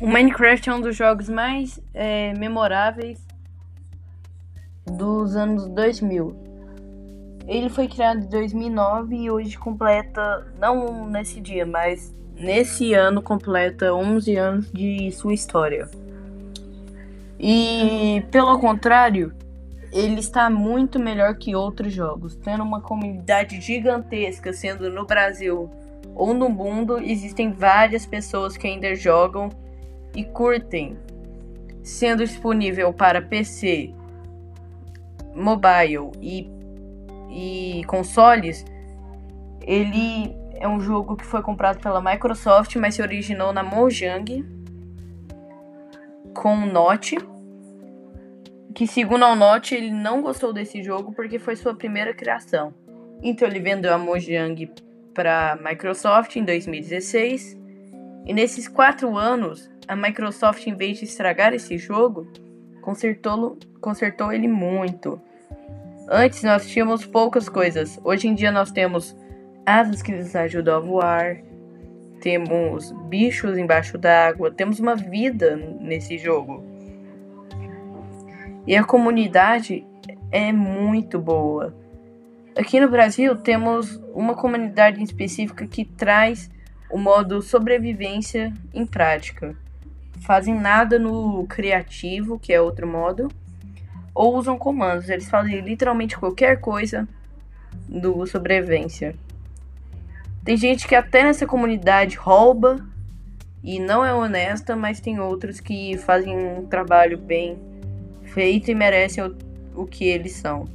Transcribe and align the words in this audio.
O 0.00 0.06
Minecraft 0.06 0.70
é 0.70 0.74
um 0.74 0.80
dos 0.80 0.96
jogos 0.96 1.28
mais 1.28 1.80
é, 1.92 2.32
memoráveis 2.34 3.18
dos 4.86 5.34
anos 5.34 5.66
2000. 5.66 6.36
Ele 7.48 7.68
foi 7.68 7.88
criado 7.88 8.20
em 8.20 8.28
2009 8.28 9.16
e 9.16 9.28
hoje 9.28 9.58
completa, 9.58 10.46
não 10.56 11.10
nesse 11.10 11.40
dia, 11.40 11.66
mas 11.66 12.14
nesse 12.36 12.94
ano 12.94 13.20
completa 13.20 13.92
11 13.92 14.36
anos 14.36 14.70
de 14.70 15.10
sua 15.10 15.34
história. 15.34 15.90
E 17.36 18.22
pelo 18.30 18.56
contrário, 18.60 19.32
ele 19.92 20.20
está 20.20 20.48
muito 20.48 21.00
melhor 21.00 21.34
que 21.34 21.56
outros 21.56 21.92
jogos, 21.92 22.36
tendo 22.36 22.62
uma 22.62 22.80
comunidade 22.80 23.60
gigantesca, 23.60 24.52
sendo 24.52 24.92
no 24.92 25.04
Brasil 25.04 25.68
ou 26.14 26.32
no 26.32 26.48
mundo, 26.48 27.00
existem 27.00 27.50
várias 27.50 28.06
pessoas 28.06 28.56
que 28.56 28.68
ainda 28.68 28.94
jogam 28.94 29.50
e 30.14 30.24
curtem, 30.24 30.96
sendo 31.82 32.24
disponível 32.24 32.92
para 32.92 33.22
PC, 33.22 33.94
mobile 35.34 36.10
e, 36.20 36.50
e 37.30 37.84
consoles. 37.84 38.64
Ele 39.60 40.34
é 40.54 40.66
um 40.66 40.80
jogo 40.80 41.16
que 41.16 41.24
foi 41.24 41.42
comprado 41.42 41.80
pela 41.80 42.00
Microsoft, 42.00 42.74
mas 42.76 42.94
se 42.94 43.02
originou 43.02 43.52
na 43.52 43.62
Mojang 43.62 44.44
com 46.34 46.54
o 46.54 46.66
Note 46.66 47.16
que 48.78 48.86
segundo 48.86 49.24
a 49.24 49.34
Note 49.34 49.74
ele 49.74 49.90
não 49.90 50.22
gostou 50.22 50.52
desse 50.52 50.80
jogo 50.84 51.12
porque 51.12 51.36
foi 51.40 51.56
sua 51.56 51.74
primeira 51.74 52.14
criação. 52.14 52.72
Então 53.20 53.48
ele 53.48 53.58
vendeu 53.58 53.92
a 53.92 53.98
Mojang 53.98 54.70
para 55.12 55.58
Microsoft 55.60 56.36
em 56.36 56.44
2016 56.44 57.58
e 58.24 58.32
nesses 58.32 58.68
quatro 58.68 59.16
anos 59.16 59.68
a 59.88 59.96
Microsoft 59.96 60.66
em 60.66 60.74
vez 60.74 60.98
de 60.98 61.04
estragar 61.04 61.54
esse 61.54 61.78
jogo 61.78 62.30
consertou, 62.82 63.58
consertou 63.80 64.30
ele 64.30 64.46
muito. 64.46 65.20
Antes 66.10 66.42
nós 66.42 66.68
tínhamos 66.68 67.06
poucas 67.06 67.48
coisas, 67.48 67.98
hoje 68.04 68.28
em 68.28 68.34
dia 68.34 68.52
nós 68.52 68.70
temos 68.70 69.16
asas 69.64 70.02
que 70.02 70.12
nos 70.12 70.36
ajudam 70.36 70.76
a 70.76 70.80
voar, 70.80 71.38
temos 72.20 72.92
bichos 73.08 73.56
embaixo 73.56 73.96
d'água, 73.96 74.50
temos 74.50 74.78
uma 74.78 74.94
vida 74.94 75.56
nesse 75.56 76.18
jogo. 76.18 76.62
E 78.66 78.76
a 78.76 78.84
comunidade 78.84 79.86
é 80.30 80.52
muito 80.52 81.18
boa. 81.18 81.74
Aqui 82.56 82.80
no 82.80 82.90
Brasil 82.90 83.36
temos 83.36 83.96
uma 84.12 84.34
comunidade 84.34 85.02
específica 85.02 85.66
que 85.66 85.84
traz 85.84 86.50
o 86.90 86.98
modo 86.98 87.40
sobrevivência 87.40 88.52
em 88.74 88.84
prática. 88.84 89.56
Fazem 90.20 90.54
nada 90.54 90.98
no 90.98 91.46
criativo, 91.46 92.38
que 92.38 92.52
é 92.52 92.60
outro 92.60 92.86
modo, 92.86 93.28
ou 94.14 94.36
usam 94.36 94.58
comandos. 94.58 95.08
Eles 95.08 95.28
fazem 95.28 95.60
literalmente 95.60 96.18
qualquer 96.18 96.60
coisa 96.60 97.08
do 97.88 98.26
sobrevivência. 98.26 99.14
Tem 100.44 100.56
gente 100.56 100.86
que 100.86 100.94
até 100.94 101.22
nessa 101.22 101.46
comunidade 101.46 102.16
rouba 102.16 102.84
e 103.62 103.78
não 103.78 104.04
é 104.04 104.14
honesta, 104.14 104.76
mas 104.76 105.00
tem 105.00 105.20
outros 105.20 105.60
que 105.60 105.96
fazem 105.98 106.36
um 106.36 106.66
trabalho 106.66 107.18
bem 107.18 107.58
feito 108.22 108.70
e 108.70 108.74
merecem 108.74 109.24
o, 109.24 109.36
o 109.74 109.86
que 109.86 110.04
eles 110.04 110.32
são. 110.32 110.66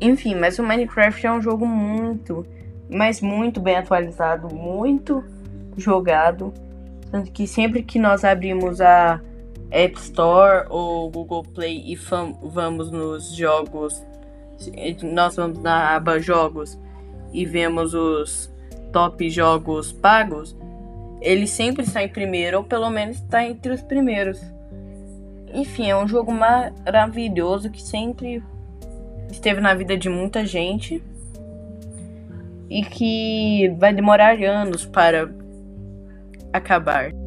Enfim, 0.00 0.34
mas 0.34 0.58
o 0.58 0.62
Minecraft 0.62 1.26
é 1.26 1.32
um 1.32 1.42
jogo 1.42 1.66
muito, 1.66 2.46
mas 2.88 3.20
muito 3.20 3.60
bem 3.60 3.76
atualizado, 3.76 4.48
muito 4.54 5.22
jogado. 5.76 6.54
Tanto 7.10 7.30
que 7.32 7.46
sempre 7.46 7.82
que 7.82 7.98
nós 7.98 8.24
abrimos 8.24 8.80
a 8.80 9.20
App 9.70 9.98
Store 9.98 10.66
ou 10.68 11.10
Google 11.10 11.42
Play 11.42 11.82
e 11.86 11.96
vamos 11.96 12.90
nos 12.90 13.34
jogos, 13.34 14.04
nós 15.02 15.36
vamos 15.36 15.58
na 15.60 15.96
aba 15.96 16.18
Jogos 16.18 16.78
e 17.32 17.46
vemos 17.46 17.94
os 17.94 18.52
top 18.92 19.30
jogos 19.30 19.92
pagos, 19.92 20.56
ele 21.20 21.46
sempre 21.46 21.84
está 21.84 22.02
em 22.02 22.08
primeiro, 22.08 22.58
ou 22.58 22.64
pelo 22.64 22.90
menos 22.90 23.16
está 23.16 23.44
entre 23.44 23.72
os 23.72 23.82
primeiros. 23.82 24.40
Enfim, 25.52 25.90
é 25.90 25.96
um 25.96 26.08
jogo 26.08 26.32
maravilhoso 26.32 27.70
que 27.70 27.82
sempre 27.82 28.42
esteve 29.30 29.60
na 29.60 29.74
vida 29.74 29.96
de 29.96 30.08
muita 30.08 30.44
gente 30.44 31.02
e 32.68 32.82
que 32.82 33.74
vai 33.78 33.92
demorar 33.92 34.40
anos 34.42 34.84
para 34.86 35.30
acabar. 36.54 37.19